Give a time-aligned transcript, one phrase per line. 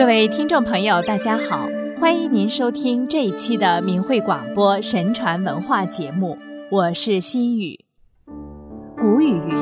[0.00, 1.68] 各位听众朋友，大家好，
[2.00, 6.38] 欢迎您收听这一期的明慧广播神传文化节目，
[6.70, 7.78] 我是心雨。
[8.96, 9.54] 古语云：“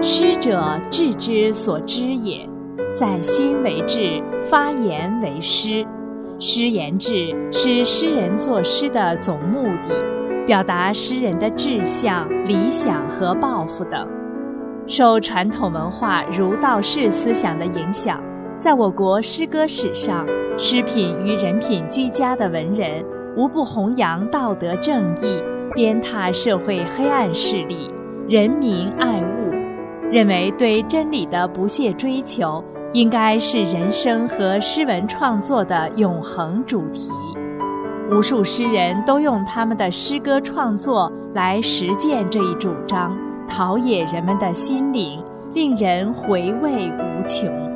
[0.00, 2.48] 师者，智之所知也。
[2.94, 5.84] 在心为智，发言为诗。
[6.38, 10.04] 诗言志是诗人作诗的总目的，
[10.46, 14.06] 表达诗人的志向、理想和抱负等。
[14.86, 18.22] 受传统文化儒道释思想的影响。”
[18.60, 20.26] 在我国诗歌史上，
[20.58, 23.02] 诗品与人品俱佳的文人，
[23.34, 25.42] 无不弘扬道德正义，
[25.72, 27.90] 鞭挞社会黑暗势力，
[28.28, 29.50] 人民爱物，
[30.12, 37.10] 认为对真理的不懈追求，应该是人生和诗文创作的永恒主题。
[38.10, 43.16] 无数诗人都用他们的诗歌创作来实践这一主张，
[43.48, 45.24] 陶冶人们的心灵，
[45.54, 47.69] 令人回味无穷。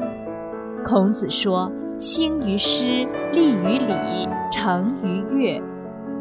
[0.84, 3.94] 孔子说：“兴于诗，立于礼，
[4.52, 5.58] 成于乐。”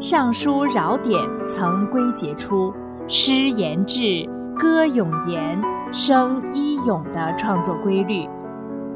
[0.00, 2.72] 尚书尧典》曾归结出
[3.06, 4.26] “诗言志，
[4.58, 5.60] 歌咏言，
[5.92, 8.26] 声依咏”的创作规律。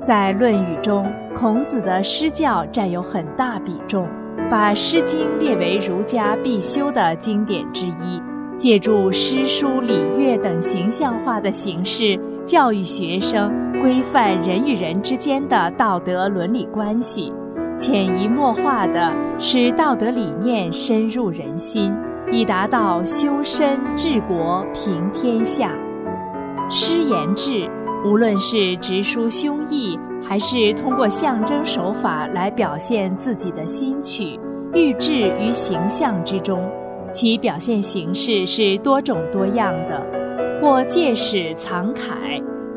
[0.00, 4.08] 在《论语》中，孔子的诗教占有很大比重，
[4.50, 8.22] 把《诗经》列为儒家必修的经典之一。
[8.58, 17.32] 借助诗书礼乐等形象化的形式，教育学生规范人与人之间的道德伦理关系，
[17.78, 21.94] 潜移默化地使道德理念深入人心，
[22.32, 25.72] 以达到修身治国平天下。
[26.68, 27.70] 诗言志，
[28.04, 34.36] 无论是直抒胸臆，还是通过象征手法来表现自己的心曲，
[34.74, 36.60] 寓志于形象之中。
[37.12, 40.00] 其表现形式是多种多样的，
[40.60, 42.14] 或借史藏楷，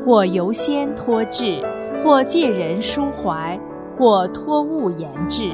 [0.04, 1.62] 或由仙托志，
[2.04, 3.60] 或借人抒怀，
[3.98, 5.52] 或托物言志。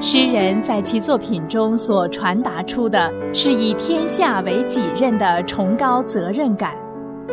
[0.00, 6.72] 诗人在其作品中所传达出的是以天下为己任的崇高责任感。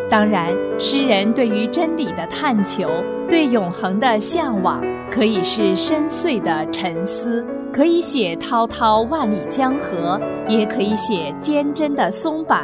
[0.09, 2.89] 当然，诗人对于真理的探求，
[3.27, 4.81] 对永恒的向往。
[5.11, 12.55] 可以是深邃的沉思，可以写滔滔万里江河，也可以写坚贞的松柏、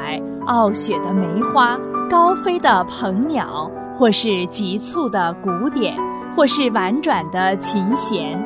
[0.46, 1.76] 傲雪的梅花、
[2.08, 5.96] 高飞的鹏鸟，或是急促的鼓点，
[6.36, 8.40] 或是婉转的琴弦。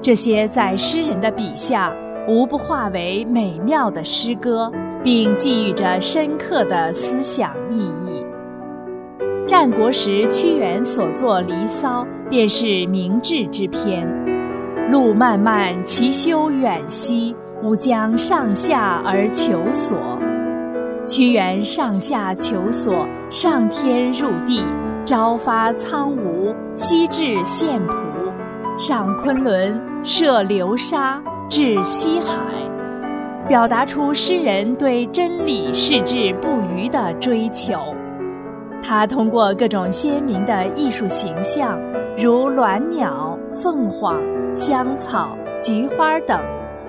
[0.00, 1.92] 这些在诗人的笔下，
[2.28, 4.70] 无不化为美妙的诗歌，
[5.02, 8.24] 并寄予着深刻的思想意义。
[9.46, 14.08] 战国时，屈原所作《离骚》便是明志之篇。
[14.90, 19.98] 路漫漫其修远兮，吾将上下而求索。
[21.06, 24.64] 屈原上下求索，上天入地，
[25.04, 27.94] 朝发苍梧，夕至县浦，
[28.78, 32.36] 上昆仑，涉流沙，至西海，
[33.48, 37.74] 表达出诗人对真理矢志不渝的追求。
[38.80, 41.78] 他通过各种鲜明的艺术形象，
[42.16, 44.20] 如鸾鸟、凤凰、
[44.54, 46.40] 香草、菊花等，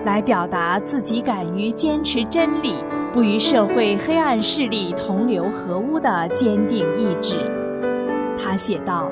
[0.04, 2.76] 来表达自己敢于坚持真理、
[3.12, 7.36] 不与社会黑暗势力同流合污的坚定意志。
[8.36, 9.08] 他写道：“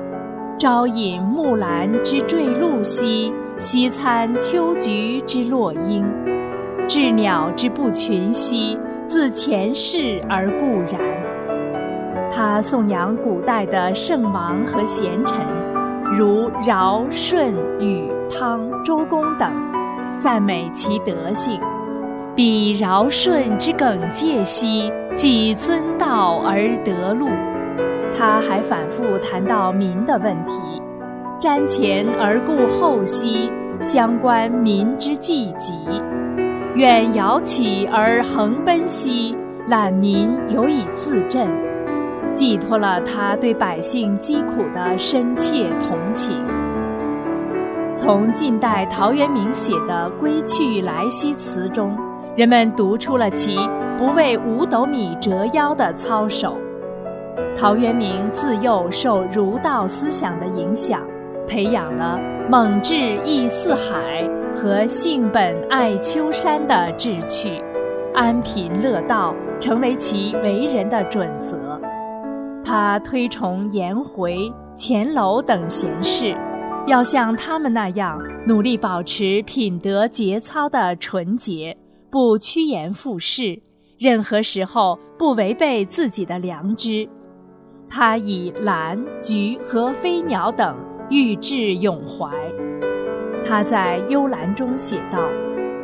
[0.59, 6.05] 朝饮木兰之坠露兮，夕餐秋菊之落英。
[6.93, 11.01] 鸷鸟之不群兮，自前世而固然。”
[12.31, 15.39] 他颂扬古代的圣王和贤臣，
[16.15, 19.51] 如尧、舜、禹、汤、周公等，
[20.19, 21.59] 赞美其德性。
[22.37, 27.27] 比尧舜之耿介兮，既尊道而得禄。
[28.15, 30.83] 他还反复谈到民的问题：
[31.41, 35.73] 瞻前而顾后兮，相关民之济急；
[36.75, 39.37] 愿尧起而横奔兮，
[39.69, 41.47] 揽民有以自振。
[42.33, 46.35] 寄托了他对百姓疾苦的深切同情。
[47.95, 51.95] 从近代陶渊明写的《归去来兮》辞中，
[52.35, 53.55] 人们读出了其
[53.99, 56.57] 不为五斗米折腰的操守。
[57.55, 61.03] 陶渊明自幼受儒道思想的影响，
[61.47, 67.63] 培养了猛志义四海和性本爱丘山的志趣，
[68.15, 71.59] 安贫乐道成为其为人的准则。
[72.63, 76.37] 他推崇颜回、钱楼等贤士，
[76.87, 81.77] 要像他们那样努力保持品德节操的纯洁，
[82.11, 83.61] 不趋炎附势，
[83.99, 87.09] 任何时候不违背自己的良知。
[87.89, 90.77] 他以兰、菊和飞鸟等
[91.11, 92.31] 欲至永怀。
[93.45, 95.19] 他在《幽兰》中写道：“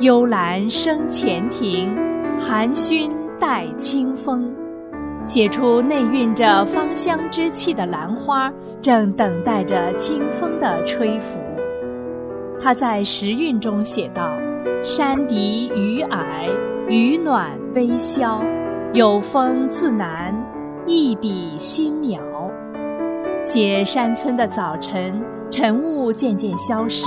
[0.00, 1.94] 幽兰生前庭，
[2.38, 4.54] 含熏带清风。”
[5.24, 8.50] 写出内蕴着芳香之气的兰花
[8.80, 11.38] 正等待着清风的吹拂。
[12.60, 14.30] 他在《时韵》中写道
[14.82, 16.48] ：“山笛雨霭，
[16.88, 18.42] 雨暖微萧，
[18.92, 20.34] 有风自南，
[20.86, 22.20] 一笔新苗。”
[23.44, 25.20] 写山村的早晨，
[25.50, 27.06] 晨雾渐渐消失，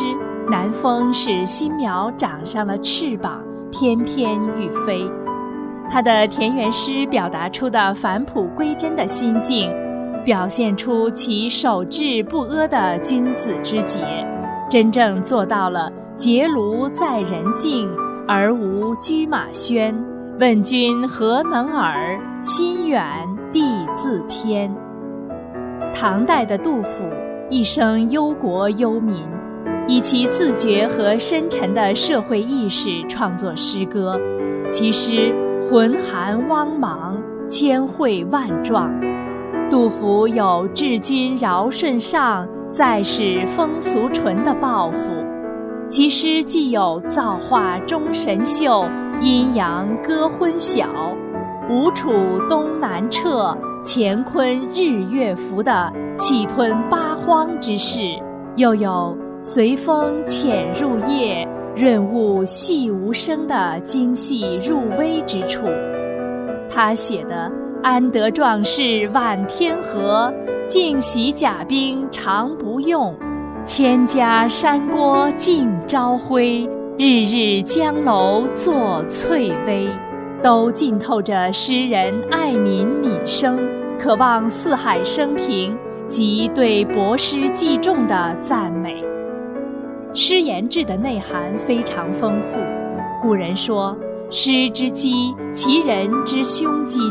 [0.52, 5.10] 南风使新苗长上了翅膀，翩翩欲飞。
[5.90, 9.72] 他的田园诗表达出的返璞归真的心境，
[10.26, 14.02] 表现出其守志不阿的君子之节，
[14.70, 17.90] 真正做到了“结庐在人境，
[18.28, 19.96] 而无车马喧。
[20.38, 22.20] 问君何能尔？
[22.44, 23.08] 心远
[23.54, 24.70] 地自偏。”
[25.96, 27.06] 唐代的杜甫
[27.50, 29.24] 一生忧国忧民，
[29.88, 34.20] 以其自觉和深沉的社会意识创作诗歌，
[34.72, 35.34] 其诗。
[35.70, 37.18] 浑含汪芒，
[37.48, 38.92] 千汇万状。
[39.70, 45.10] 杜甫有治君尧舜上，再使风俗淳的抱负。
[45.88, 48.86] 其诗既有造化钟神秀，
[49.22, 50.90] 阴阳割昏晓，
[51.70, 52.12] 吴楚
[52.50, 58.02] 东南坼，乾坤日月浮的气吞八荒之势，
[58.58, 61.46] 又有随风潜入夜。
[61.74, 65.62] 润物细无声的精细入微之处，
[66.70, 67.50] 他写的
[67.82, 70.32] “安得壮士万天河，
[70.68, 73.16] 尽洗甲兵常不用。
[73.66, 79.88] 千家山郭尽朝晖，日日江楼作翠微”，
[80.44, 83.58] 都浸透着诗人爱民悯生、
[83.98, 85.74] 渴望四海升平
[86.10, 89.01] 及对博施济众的赞美。
[90.14, 92.60] 诗言志的内涵非常丰富。
[93.22, 93.98] 古人说
[94.30, 97.02] ：“诗之基，其人之胸襟。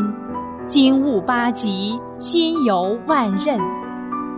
[0.67, 3.59] 经物八极，心游万仞。”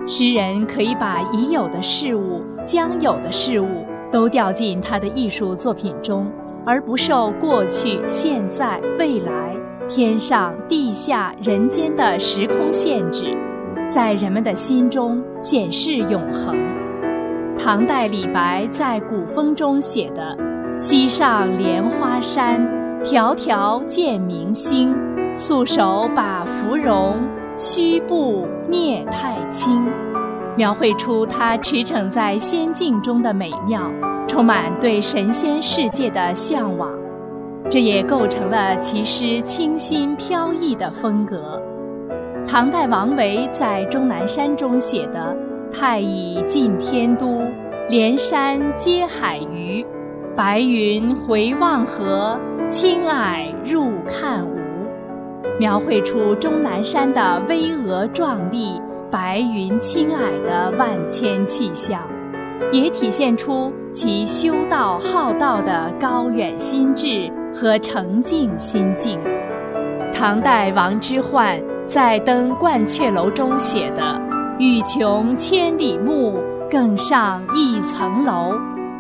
[0.08, 3.68] 诗人可以把已有的事物、将有的事物
[4.10, 6.26] 都掉进他的艺术作品中，
[6.66, 9.54] 而不受过去、现在、未来、
[9.90, 13.38] 天上、地下、人间的时空限制，
[13.90, 16.56] 在人们的心中显示永恒。
[17.58, 20.36] 唐代李白在古风中写的
[20.76, 22.60] “溪上莲花山，
[23.04, 24.94] 迢迢见明星。
[25.36, 27.20] 素手把芙蓉，
[27.58, 29.84] 虚步蹑太轻”，
[30.58, 33.90] 描绘出他驰骋在仙境中的美妙，
[34.28, 36.90] 充满对神仙世界的向往。
[37.70, 41.62] 这也构成了其诗清新飘逸的风格。
[42.46, 45.36] 唐代王维在《终南山》中写的。
[45.74, 47.42] 太乙进天都，
[47.90, 49.84] 连山接海鱼，
[50.36, 52.40] 白云回望河，
[52.70, 54.56] 青霭入看无。
[55.60, 58.80] 描绘出终南山的巍峨壮丽、
[59.12, 62.00] 白云青霭的万千气象，
[62.72, 69.20] 也体现出其修道好道的高远心志和澄净心境。
[70.14, 74.33] 唐代王之涣在《登鹳雀楼》中写的。
[74.60, 76.38] 欲穷千里目，
[76.70, 78.54] 更上一层楼。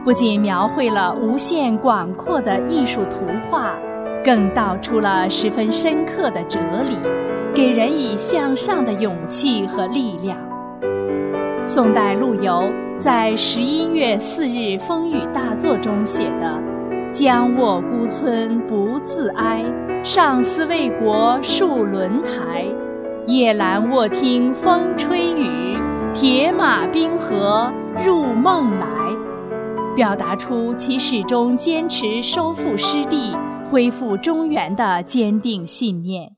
[0.03, 3.73] 不仅描绘了无限广阔的艺术图画，
[4.25, 6.97] 更道出了十分深刻的哲理，
[7.53, 10.35] 给人以向上的勇气和力量。
[11.63, 16.59] 宋代陆游在十一月四日风雨大作中写的
[17.13, 19.63] ：“将卧孤村不自哀，
[20.03, 22.65] 上思为国戍轮台。”
[23.25, 25.77] 夜阑卧听风吹雨，
[26.13, 27.71] 铁马冰河
[28.05, 28.87] 入梦来，
[29.95, 33.33] 表达出其始终坚持收复失地、
[33.65, 36.33] 恢复中原的坚定信念。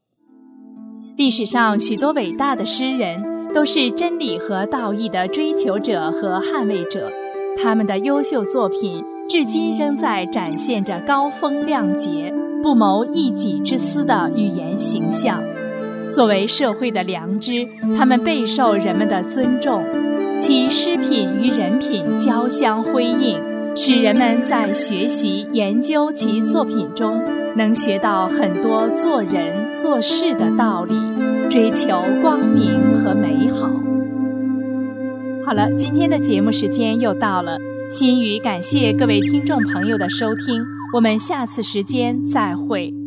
[1.17, 7.11] 历史上许多伟大的诗人都是真理和道义的追求者和捍卫者，
[7.57, 15.41] 他们的优秀作品至今仍在展现着高风亮节、不谋一己之私的语言形象。
[16.11, 19.83] 作为社会的良知，他们备受人们的尊重，
[20.39, 23.37] 其诗品与人品交相辉映，
[23.75, 27.21] 使人们在学习研究其作品中，
[27.55, 30.95] 能学到很多做人做事的道理，
[31.49, 32.71] 追求光明
[33.03, 33.69] 和美好。
[35.45, 37.57] 好了，今天的节目时间又到了，
[37.89, 43.04] 心语感谢各位听众朋友的收听，我们下次时间再会。